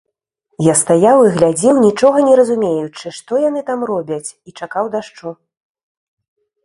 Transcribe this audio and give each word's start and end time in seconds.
Я 0.67 0.73
стаяў 0.83 1.19
і 1.25 1.33
глядзеў, 1.35 1.75
нічога 1.85 2.17
не 2.29 2.33
разумеючы, 2.39 3.05
што 3.21 3.33
яны 3.47 3.61
там 3.71 3.79
робяць, 3.93 4.29
і 4.51 4.59
чакаў 4.59 4.85
дажджу. 4.97 5.37